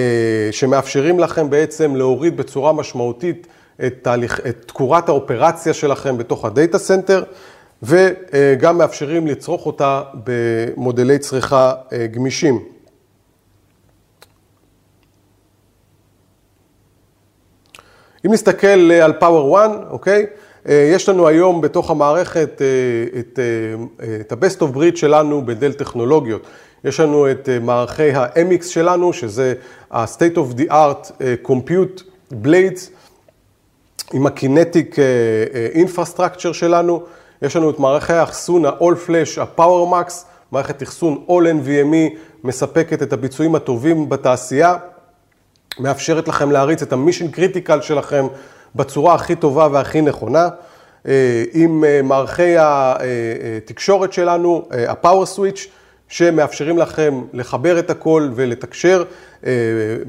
שמאפשרים 0.51 1.19
לכם 1.19 1.49
בעצם 1.49 1.95
להוריד 1.95 2.37
בצורה 2.37 2.73
משמעותית 2.73 3.47
את, 3.85 3.93
תהליך, 4.01 4.39
את 4.49 4.63
תקורת 4.65 5.09
האופרציה 5.09 5.73
שלכם 5.73 6.17
בתוך 6.17 6.45
ה 6.45 6.52
data 6.52 6.77
center, 6.77 7.23
וגם 7.83 8.77
מאפשרים 8.77 9.27
לצרוך 9.27 9.65
אותה 9.65 10.01
במודלי 10.23 11.19
צריכה 11.19 11.73
גמישים. 12.11 12.72
אם 18.25 18.31
נסתכל 18.31 18.91
אה, 18.91 19.05
על 19.05 19.13
Power 19.19 19.53
One, 19.53 19.91
אוקיי? 19.91 20.25
אה, 20.69 20.89
יש 20.93 21.09
לנו 21.09 21.27
היום 21.27 21.61
בתוך 21.61 21.91
המערכת 21.91 22.61
אה, 22.61 23.19
את, 23.19 23.39
את 24.21 24.31
ה-Best 24.31 24.59
of 24.59 24.75
Breed 24.75 24.95
שלנו 24.95 25.45
בדל 25.45 25.73
טכנולוגיות. 25.73 26.41
יש 26.83 26.99
לנו 26.99 27.31
את 27.31 27.49
מערכי 27.61 28.11
ה-MX 28.11 28.65
שלנו, 28.65 29.13
שזה 29.13 29.53
ה-State 29.91 30.35
of 30.35 30.59
the 30.59 30.69
Art 30.69 31.11
Compute 31.47 32.03
Blades, 32.43 32.89
עם 34.13 34.27
ה-Kinetic 34.27 34.95
Infrastructure 35.75 36.53
שלנו. 36.53 37.03
יש 37.41 37.55
לנו 37.55 37.69
את 37.69 37.79
מערכי 37.79 38.13
האחסון 38.13 38.65
ה-All 38.65 39.07
Flash, 39.07 39.41
ה-Power 39.41 39.91
Max, 39.93 40.13
מערכת 40.51 40.83
אחסון 40.83 41.25
All 41.27 41.65
NVMe, 41.65 42.17
מספקת 42.43 43.01
את 43.01 43.13
הביצועים 43.13 43.55
הטובים 43.55 44.09
בתעשייה. 44.09 44.75
מאפשרת 45.79 46.27
לכם 46.27 46.51
להריץ 46.51 46.81
את 46.81 46.93
ה 46.93 46.98
mission 46.98 47.27
critical 47.27 47.81
שלכם 47.81 48.27
בצורה 48.75 49.15
הכי 49.15 49.35
טובה 49.35 49.67
והכי 49.71 50.01
נכונה. 50.01 50.49
אה, 51.07 51.43
עם 51.53 51.83
אה, 51.83 52.01
מערכי 52.01 52.55
התקשורת 52.57 54.09
אה, 54.09 54.15
שלנו, 54.15 54.67
ה 54.88 55.25
PowerSwitch, 55.25 55.67
שמאפשרים 56.07 56.77
לכם 56.77 57.21
לחבר 57.33 57.79
את 57.79 57.89
הכל 57.89 58.29
ולתקשר 58.35 59.03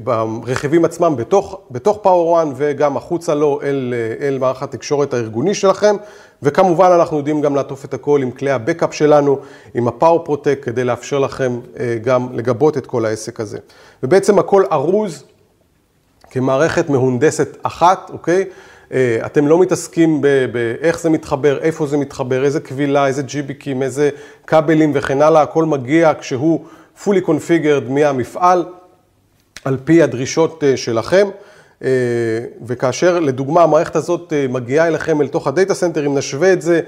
ברכיבים 0.03 0.85
עצמם 0.85 1.15
בתוך, 1.15 1.59
בתוך 1.71 1.99
Power 2.01 2.41
1 2.41 2.47
וגם 2.55 2.97
החוצה 2.97 3.35
לו 3.35 3.59
אל, 3.63 3.93
אל 4.21 4.37
מערך 4.39 4.63
התקשורת 4.63 5.13
הארגוני 5.13 5.53
שלכם. 5.53 5.95
וכמובן 6.43 6.89
אנחנו 6.91 7.17
יודעים 7.17 7.41
גם 7.41 7.55
לעטוף 7.55 7.85
את 7.85 7.93
הכל 7.93 8.21
עם 8.21 8.31
כלי 8.31 8.51
ה 8.51 8.57
backup 8.57 8.93
שלנו, 8.93 9.39
עם 9.73 9.87
ה 9.87 10.25
PowerProtect, 10.25 10.59
כדי 10.61 10.83
לאפשר 10.83 11.19
לכם 11.19 11.59
גם 12.01 12.27
לגבות 12.33 12.77
את 12.77 12.85
כל 12.85 13.05
העסק 13.05 13.39
הזה. 13.39 13.57
ובעצם 14.03 14.39
הכל 14.39 14.63
ארוז 14.71 15.23
כמערכת 16.35 16.89
מהונדסת 16.89 17.57
אחת, 17.63 18.09
אוקיי? 18.13 18.45
אה, 18.93 19.17
אתם 19.25 19.47
לא 19.47 19.59
מתעסקים 19.59 20.21
באיך 20.51 20.99
זה 20.99 21.09
מתחבר, 21.09 21.59
איפה 21.61 21.87
זה 21.87 21.97
מתחבר, 21.97 22.43
איזה 22.43 22.59
קבילה, 22.59 23.07
איזה 23.07 23.21
GBIC 23.21 23.56
ים, 23.56 23.83
איזה 23.83 24.09
כבלים 24.47 24.91
וכן 24.95 25.21
הלאה, 25.21 25.41
הכל 25.41 25.65
מגיע 25.65 26.11
כשהוא 26.19 26.65
fully 27.03 27.27
configured 27.27 27.89
מהמפעל, 27.89 28.65
על 29.65 29.77
פי 29.83 30.01
הדרישות 30.01 30.63
אה, 30.63 30.77
שלכם. 30.77 31.27
אה, 31.83 31.89
וכאשר 32.65 33.19
לדוגמה 33.19 33.63
המערכת 33.63 33.95
הזאת 33.95 34.33
מגיעה 34.49 34.87
אליכם 34.87 35.21
אל 35.21 35.27
תוך 35.27 35.47
ה 35.47 35.52
data 35.52 35.73
center, 35.73 36.05
אם 36.05 36.17
נשווה 36.17 36.53
את 36.53 36.61
זה 36.61 36.81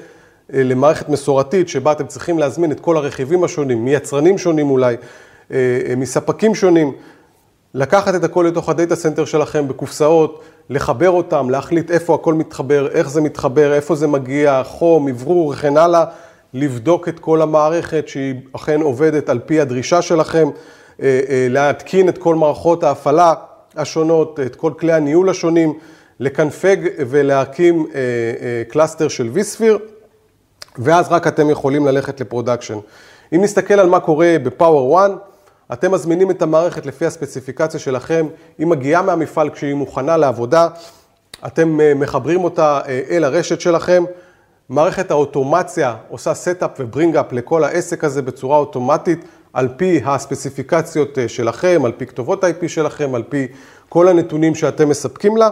למערכת 0.49 1.09
מסורתית 1.09 1.69
שבה 1.69 1.91
אתם 1.91 2.07
צריכים 2.07 2.39
להזמין 2.39 2.71
את 2.71 2.79
כל 2.79 2.97
הרכיבים 2.97 3.43
השונים, 3.43 3.85
מיצרנים 3.85 4.37
שונים 4.37 4.69
אולי, 4.69 4.95
מספקים 5.97 6.55
שונים, 6.55 6.93
לקחת 7.77 8.15
את 8.15 8.23
הכל 8.23 8.45
לתוך 8.47 8.69
ה 8.69 8.74
data 8.74 8.95
center 8.95 9.25
שלכם 9.25 9.67
בקופסאות, 9.67 10.41
לחבר 10.69 11.09
אותם, 11.09 11.49
להחליט 11.49 11.91
איפה 11.91 12.15
הכל 12.15 12.33
מתחבר, 12.33 12.87
איך 12.91 13.09
זה 13.09 13.21
מתחבר, 13.21 13.73
איפה 13.73 13.95
זה 13.95 14.07
מגיע, 14.07 14.61
חום, 14.65 15.09
אוורור 15.09 15.47
וכן 15.47 15.77
הלאה, 15.77 16.05
לבדוק 16.53 17.07
את 17.07 17.19
כל 17.19 17.41
המערכת 17.41 18.07
שהיא 18.07 18.35
אכן 18.53 18.81
עובדת 18.81 19.29
על 19.29 19.39
פי 19.39 19.61
הדרישה 19.61 20.01
שלכם, 20.01 20.49
אה, 21.01 21.19
אה, 21.29 21.47
להתקין 21.49 22.09
את 22.09 22.17
כל 22.17 22.35
מערכות 22.35 22.83
ההפעלה 22.83 23.33
השונות, 23.75 24.39
את 24.39 24.55
כל 24.55 24.71
כלי 24.79 24.93
הניהול 24.93 25.29
השונים, 25.29 25.73
לקנפג 26.19 26.77
ולהקים 26.97 27.85
אה, 27.95 28.01
cluster 28.67 29.07
של 29.07 29.29
vSphere, 29.35 29.79
ואז 30.77 31.07
רק 31.09 31.27
אתם 31.27 31.49
יכולים 31.49 31.87
ללכת 31.87 32.21
ל 32.21 32.26
production. 32.26 32.77
אם 33.35 33.41
נסתכל 33.41 33.79
על 33.79 33.89
מה 33.89 33.99
קורה 33.99 34.35
ב 34.43 34.52
Power 34.52 34.99
1, 34.99 35.11
אתם 35.73 35.91
מזמינים 35.91 36.31
את 36.31 36.41
המערכת 36.41 36.85
לפי 36.85 37.05
הספציפיקציה 37.05 37.79
שלכם, 37.79 38.27
היא 38.57 38.67
מגיעה 38.67 39.01
מהמפעל 39.01 39.49
כשהיא 39.49 39.73
מוכנה 39.73 40.17
לעבודה, 40.17 40.67
אתם 41.45 41.81
אה, 41.81 41.93
מחברים 41.93 42.43
אותה 42.43 42.79
אה, 42.87 43.01
אל 43.09 43.23
הרשת 43.23 43.61
שלכם, 43.61 44.03
מערכת 44.69 45.11
האוטומציה 45.11 45.95
עושה 46.09 46.33
setup 46.33 46.71
ו 46.79 46.86
bring 46.86 47.18
up 47.18 47.31
לכל 47.31 47.63
העסק 47.63 48.03
הזה 48.03 48.21
בצורה 48.21 48.57
אוטומטית, 48.57 49.25
על 49.53 49.67
פי 49.77 50.01
הספציפיקציות 50.05 51.17
אה, 51.17 51.27
שלכם, 51.27 51.81
על 51.85 51.91
פי 51.91 52.05
כתובות 52.05 52.43
IP 52.43 52.67
שלכם, 52.67 53.15
על 53.15 53.23
פי 53.23 53.47
כל 53.89 54.07
הנתונים 54.07 54.55
שאתם 54.55 54.89
מספקים 54.89 55.37
לה, 55.37 55.49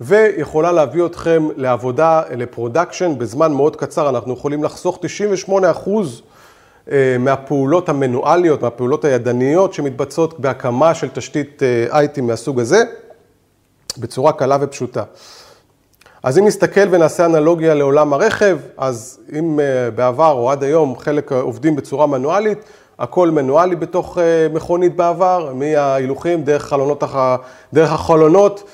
ויכולה 0.00 0.72
להביא 0.72 1.06
אתכם 1.06 1.48
לעבודה, 1.56 2.22
ל 2.36 2.43
production, 2.43 3.18
בזמן 3.18 3.52
מאוד 3.52 3.76
קצר, 3.76 4.08
אנחנו 4.08 4.32
יכולים 4.32 4.64
לחסוך 4.64 4.98
98 5.00 5.70
אחוז 5.70 6.22
אה, 6.22 6.33
מהפעולות 7.18 7.88
המנואליות, 7.88 8.62
מהפעולות 8.62 9.04
הידניות 9.04 9.74
שמתבצעות 9.74 10.40
בהקמה 10.40 10.94
של 10.94 11.08
תשתית 11.08 11.62
אה, 11.62 12.02
IT 12.02 12.20
מהסוג 12.20 12.60
הזה, 12.60 12.82
בצורה 13.98 14.32
קלה 14.32 14.58
ופשוטה. 14.60 15.02
אז 16.22 16.38
אם 16.38 16.46
נסתכל 16.46 16.80
ונעשה 16.90 17.24
אנלוגיה 17.24 17.74
לעולם 17.74 18.12
הרכב, 18.12 18.58
אז 18.76 19.20
אם 19.38 19.60
אה, 19.60 19.90
בעבר 19.90 20.32
או 20.32 20.50
עד 20.50 20.62
היום 20.62 20.98
חלק 20.98 21.32
עובדים 21.32 21.76
בצורה 21.76 22.06
מנואלית, 22.06 22.58
הכל 22.98 23.30
מנואלי 23.30 23.76
בתוך 23.76 24.18
מכונית 24.52 24.96
בעבר, 24.96 25.52
מההילוכים 25.54 26.44
דרך, 26.44 26.72
דרך 27.72 27.92
החלונות 27.92 28.70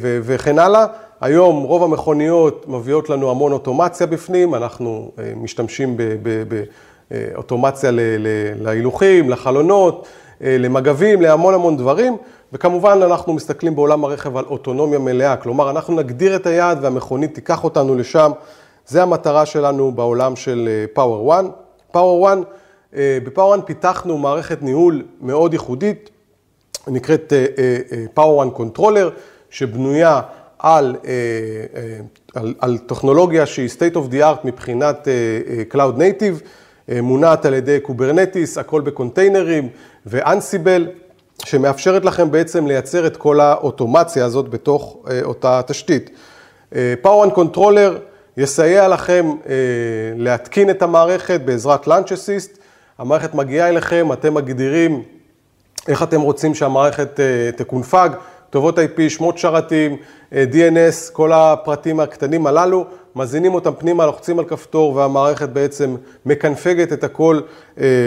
וכן 0.00 0.58
הלאה. 0.58 0.86
היום 1.20 1.62
רוב 1.62 1.82
המכוניות 1.82 2.68
מביאות 2.68 3.10
לנו 3.10 3.30
המון 3.30 3.52
אוטומציה 3.52 4.06
בפנים, 4.06 4.54
אנחנו 4.54 5.10
אה, 5.18 5.32
משתמשים 5.36 5.96
באוטומציה 7.10 7.90
להילוכים, 8.60 9.30
לחלונות, 9.30 10.06
אה, 10.42 10.56
למגבים, 10.58 11.22
להמון 11.22 11.54
המון 11.54 11.76
דברים, 11.76 12.16
וכמובן 12.52 12.98
אנחנו 13.02 13.32
מסתכלים 13.32 13.74
בעולם 13.74 14.04
הרכב 14.04 14.36
על 14.36 14.44
אוטונומיה 14.44 14.98
מלאה, 14.98 15.36
כלומר 15.36 15.70
אנחנו 15.70 15.94
נגדיר 15.94 16.36
את 16.36 16.46
היעד 16.46 16.78
והמכונית 16.84 17.34
תיקח 17.34 17.64
אותנו 17.64 17.94
לשם, 17.94 18.30
זה 18.86 19.02
המטרה 19.02 19.46
שלנו 19.46 19.92
בעולם 19.92 20.36
של 20.36 20.68
אה, 20.68 20.84
1. 20.84 21.44
Power 21.92 22.28
1, 22.28 22.38
ב 23.24 23.29
Power 23.29 23.54
1 23.54 23.66
פיתחנו 23.66 24.18
מערכת 24.18 24.62
ניהול 24.62 25.02
מאוד 25.20 25.52
ייחודית, 25.52 26.10
נקראת 26.88 27.32
Power 28.14 28.42
1 28.42 28.52
Controller, 28.52 29.10
שבנויה 29.50 30.20
על, 30.62 30.96
אה, 31.04 31.10
אה, 31.76 32.00
על, 32.34 32.54
על 32.58 32.78
טכנולוגיה 32.78 33.46
שהיא 33.46 33.68
state 33.68 33.94
of 33.94 34.12
the 34.12 34.20
art 34.20 34.44
מבחינת 34.44 35.08
אה, 35.08 35.62
Cloud 35.72 35.98
Native, 35.98 36.44
מונעת 37.02 37.44
על 37.44 37.54
ידי 37.54 37.80
Kubernetes, 37.80 38.58
הכל 38.58 38.80
ב 38.80 38.87
container 38.87 39.53
ים 39.53 39.68
ו 40.06 40.15
Ansible, 40.15 40.88
שמאפשרת 41.44 42.04
לכם 42.04 42.30
בעצם 42.30 42.66
לייצר 42.66 43.06
את 43.06 43.16
כל 43.16 43.40
האוטומציה 43.40 44.24
הזאת 44.24 44.48
בתוך 44.48 44.96
אותה 45.22 45.60
תשתית. 45.66 46.10
Power 46.72 47.26
and 47.26 47.34
Controller 47.36 47.98
יסייע 48.36 48.88
לכם 48.88 49.30
להתקין 50.16 50.70
את 50.70 50.82
המערכת 50.82 51.40
בעזרת 51.40 51.86
Launch 51.86 52.08
Assist. 52.08 52.58
המערכת 52.98 53.34
מגיעה 53.34 53.68
אליכם, 53.68 54.12
אתם 54.12 54.34
מגדירים 54.34 55.02
איך 55.88 56.02
אתם 56.02 56.20
רוצים 56.20 56.54
שהמערכת 56.54 57.20
תקונפג, 57.56 58.10
כתובות 58.50 58.78
IP, 58.78 59.08
שמות 59.08 59.38
שרתים, 59.38 59.96
DNS, 60.32 61.12
כל 61.12 61.32
הפרטים 61.32 62.00
הקטנים 62.00 62.46
הללו, 62.46 62.84
מזינים 63.16 63.54
אותם 63.54 63.72
פנימה, 63.78 64.06
לוחצים 64.06 64.38
על 64.38 64.44
כפתור 64.44 64.96
והמערכת 64.96 65.48
בעצם 65.48 65.96
מקנפגת 66.26 66.92
את 66.92 67.04
הכל 67.04 67.40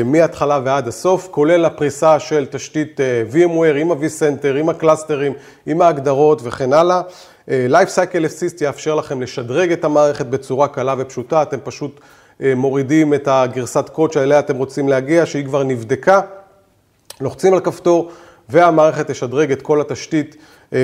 מההתחלה 0.05 0.59
ועד 0.63 0.87
הסוף, 0.87 1.27
כולל 1.31 1.65
הפריסה 1.65 2.19
של 2.19 2.45
תשתית 2.45 2.99
VMware 3.33 3.77
עם 3.77 3.91
ה-vCenter, 3.91 4.57
עם 4.59 4.69
ה 4.69 4.75
cluster 4.75 5.16
ים, 5.16 5.33
עם 5.65 5.81
ההגדרות 5.81 6.41
וכן 6.43 6.73
הלאה. 6.73 7.01
Lifecycle 7.49 8.25
Assist 8.25 8.63
יאפשר 8.63 8.95
לכם 8.95 9.21
לשדרג 9.21 9.71
את 9.71 9.83
המערכת 9.83 10.25
בצורה 10.25 10.67
קלה 10.67 10.95
ופשוטה, 10.97 11.41
אתם 11.41 11.57
פשוט 11.63 11.99
מורידים 12.39 13.13
את 13.13 13.27
הגרסת 13.31 13.89
קוד 13.89 14.13
שאליה 14.13 14.39
אתם 14.39 14.55
רוצים 14.57 14.89
להגיע, 14.89 15.25
שהיא 15.25 15.45
כבר 15.45 15.63
נבדקה, 15.63 16.21
לוחצים 17.21 17.53
על 17.53 17.59
כפתור 17.59 18.11
והמערכת 18.49 19.11
תשדרג 19.11 19.51
את 19.51 19.61
כל 19.61 19.81
התשתית, 19.81 20.35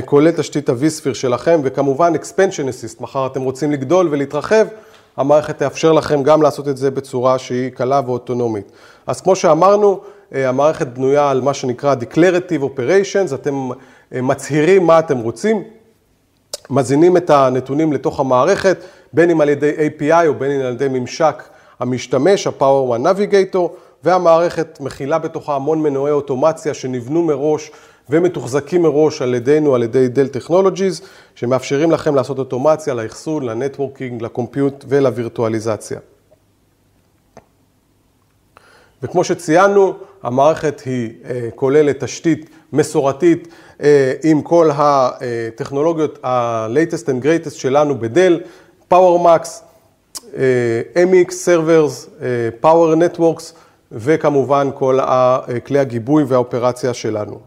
כולל 0.05 0.31
תשתית 0.31 0.69
ה-vSphere 0.69 1.13
שלכם, 1.13 1.61
וכמובן 1.63 2.13
Expansion 2.15 2.67
Assist, 2.69 3.01
מחר 3.03 3.25
אתם 3.25 3.41
רוצים 3.41 3.71
לגדול 3.71 4.07
ולהתרחב, 4.11 4.65
המערכת 5.17 5.57
תאפשר 5.57 5.91
לכם 5.91 6.23
גם 6.23 6.41
לעשות 6.41 6.67
את 6.67 6.77
זה 6.77 6.91
בצורה 6.91 7.39
שהיא 7.39 7.69
קלה 7.69 8.01
ואוטונומית. 8.05 8.71
אז 9.07 9.21
כמו 9.21 9.35
שאמרנו, 9.35 9.99
המערכת 10.31 10.87
בנויה 10.87 11.31
על 11.31 11.41
מה 11.41 11.53
שנקרא 11.53 11.95
Declarative 11.95 12.61
Operations, 12.63 13.35
אתם 13.35 13.69
מצהירים 14.11 14.87
מה 14.87 14.99
אתם 14.99 15.17
רוצים, 15.17 15.63
מזינים 16.69 17.17
את 17.17 17.29
הנתונים 17.29 17.93
לתוך 17.93 18.19
המערכת, 18.19 18.77
בין 19.13 19.29
אם 19.29 19.41
על 19.41 19.49
ידי 19.49 19.71
API 19.77 20.27
או 20.27 20.33
בין 20.33 20.51
אם 20.51 20.59
על 20.59 20.73
ידי 20.73 20.87
ממשק 20.87 21.43
המשתמש, 21.79 22.47
ה-Power 22.47 22.97
One 22.97 23.01
Navigator, 23.03 23.59
והמערכת 24.03 24.77
מכילה 24.81 25.19
בתוכה 25.19 25.55
המון 25.55 25.81
מנועי 25.81 26.11
אוטומציה 26.11 26.73
שנבנו 26.73 27.23
מראש 27.23 27.71
ומתוחזקים 28.09 28.81
מראש 28.81 29.21
על 29.21 29.35
ידינו, 29.35 29.75
על 29.75 29.83
ידי 29.83 30.07
דל 30.07 30.27
טכנולוגיז, 30.27 31.01
שמאפשרים 31.35 31.91
לכם 31.91 32.15
לעשות 32.15 32.39
אוטומציה 32.39 32.93
לאחסון, 32.93 33.43
לנטוורקינג, 33.43 34.21
לקומפיוט 34.21 34.85
ולווירטואליזציה. 34.87 35.99
וכמו 39.03 39.23
שציינו, 39.23 39.93
המערכת 40.23 40.81
היא 40.85 41.13
כוללת 41.55 42.03
תשתית 42.03 42.49
מסורתית 42.73 43.47
עם 44.23 44.41
כל 44.41 44.69
הטכנולוגיות 44.73 46.19
ה-latest 46.25 47.05
and 47.05 47.23
greatest 47.23 47.55
שלנו 47.55 47.99
בדל, 47.99 48.41
PowerMax, 48.93 49.47
MX 50.95 51.31
Servers, 51.45 52.09
Power 52.63 52.95
Networks, 52.95 53.53
וכמובן 53.91 54.69
כל 54.73 54.99
כלי 55.65 55.79
הגיבוי 55.79 56.23
והאופרציה 56.27 56.93
שלנו. 56.93 57.39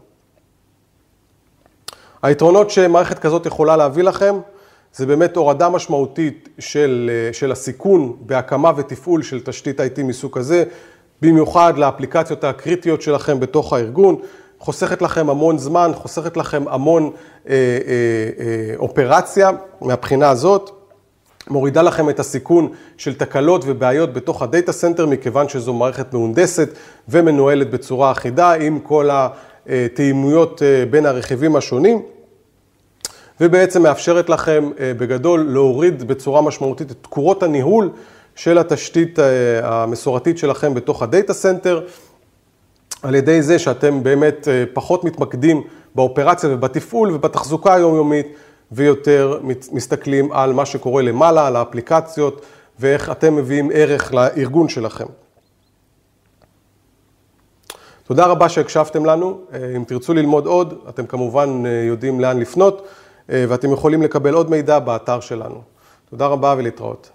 היתרונות 2.23 2.69
שמערכת 2.69 3.19
כזאת 3.19 3.45
יכולה 3.45 3.77
להביא 3.77 4.03
לכם, 4.03 4.35
זה 4.93 5.05
באמת 5.05 5.35
הורדה 5.35 5.69
משמעותית 5.69 6.49
של, 6.59 7.11
של 7.31 7.51
הסיכון 7.51 8.15
בהקמה 8.19 8.71
ותפעול 8.77 9.23
של 9.23 9.41
תשתית 9.43 9.79
IT 9.79 10.03
מסוג 10.03 10.37
כזה, 10.37 10.63
במיוחד 11.21 11.77
לאפליקציות 11.77 12.43
הקריטיות 12.43 13.01
שלכם 13.01 13.39
בתוך 13.39 13.73
הארגון, 13.73 14.15
חוסכת 14.59 15.01
לכם 15.01 15.29
המון 15.29 15.57
זמן, 15.57 15.91
חוסכת 15.95 16.37
לכם 16.37 16.67
המון 16.67 17.03
אה, 17.03 17.53
אה, 17.53 17.55
אה, 18.39 18.75
אופרציה 18.75 19.49
מהבחינה 19.81 20.29
הזאת. 20.29 20.82
מורידה 21.49 21.81
לכם 21.81 22.09
את 22.09 22.19
הסיכון 22.19 22.67
של 22.97 23.13
תקלות 23.13 23.63
ובעיות 23.65 24.13
בתוך 24.13 24.41
ה 24.41 24.47
data 24.47 24.71
center, 24.71 25.05
מכיוון 25.05 25.49
שזו 25.49 25.73
מערכת 25.73 26.13
מהונדסת 26.13 26.69
ומנוהלת 27.09 27.71
בצורה 27.71 28.11
אחידה 28.11 28.53
עם 28.53 28.79
כל 28.79 29.09
התאימויות 29.67 30.61
בין 30.89 31.05
הרכיבים 31.05 31.55
השונים, 31.55 32.01
ובעצם 33.41 33.83
מאפשרת 33.83 34.29
לכם 34.29 34.71
בגדול 34.79 35.45
להוריד 35.49 36.07
בצורה 36.07 36.41
משמעותית 36.41 36.91
את 36.91 36.97
תקורות 37.01 37.43
הניהול 37.43 37.89
של 38.35 38.57
התשתית 38.57 39.19
המסורתית 39.63 40.37
שלכם 40.37 40.73
בתוך 40.73 41.03
ה 41.03 41.09
data 41.09 41.33
center, 41.33 41.81
על 43.03 43.15
ידי 43.15 43.41
זה 43.41 43.59
שאתם 43.59 44.03
באמת 44.03 44.47
פחות 44.73 45.03
מתמקדים 45.03 45.61
באופרציה 45.95 46.49
ובתפעול 46.53 47.11
ובתחזוקה 47.11 47.73
היומיומית. 47.73 48.27
ויותר 48.75 49.39
מסתכלים 49.71 50.31
על 50.31 50.53
מה 50.53 50.65
שקורה 50.65 51.01
למעלה, 51.01 51.47
על 51.47 51.55
האפליקציות, 51.55 52.41
ואיך 52.79 53.11
אתם 53.11 53.35
מביאים 53.35 53.69
ערך 53.73 54.13
לארגון 54.13 54.69
שלכם. 54.69 55.05
תודה 58.03 58.25
רבה 58.25 58.49
שהקשבתם 58.49 59.05
לנו. 59.05 59.39
אם 59.75 59.83
תרצו 59.83 60.13
ללמוד 60.13 60.45
עוד, 60.45 60.73
אתם 60.89 61.05
כמובן 61.05 61.63
יודעים 61.65 62.19
לאן 62.19 62.39
לפנות, 62.39 62.87
ואתם 63.29 63.71
יכולים 63.71 64.01
לקבל 64.01 64.33
עוד 64.33 64.49
מידע 64.49 64.79
באתר 64.79 65.19
שלנו. 65.19 65.61
תודה 66.09 66.25
רבה 66.27 66.55
ולהתראות. 66.57 67.09